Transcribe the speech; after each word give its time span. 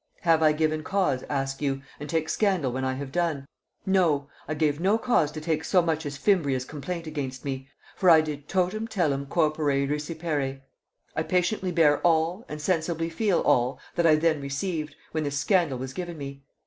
Have 0.21 0.41
I 0.41 0.51
given 0.51 0.81
cause, 0.81 1.21
ask 1.29 1.61
you, 1.61 1.83
and 1.99 2.09
take 2.09 2.27
scandal 2.27 2.71
when 2.71 2.83
I 2.83 2.93
have 2.95 3.11
done? 3.11 3.45
No; 3.85 4.27
I 4.47 4.55
gave 4.55 4.79
no 4.79 4.97
cause 4.97 5.31
to 5.33 5.39
take 5.39 5.63
so 5.63 5.79
much 5.79 6.07
as 6.07 6.17
Fimbria's 6.17 6.65
complaint 6.65 7.05
against 7.05 7.45
me, 7.45 7.67
for 7.95 8.09
I 8.09 8.21
did 8.21 8.47
totum 8.47 8.87
telum 8.87 9.27
corpore 9.29 9.87
recipere. 9.87 10.61
I 11.15 11.21
patiently 11.21 11.71
bear 11.71 11.99
all, 11.99 12.45
and 12.49 12.59
sensibly 12.59 13.11
feel 13.11 13.41
all, 13.41 13.79
that 13.93 14.07
I 14.07 14.15
then 14.15 14.41
received, 14.41 14.95
when 15.11 15.23
this 15.23 15.37
scandal 15.37 15.77
was 15.77 15.93
given 15.93 16.17
me. 16.17 16.41